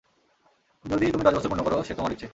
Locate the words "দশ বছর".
1.23-1.49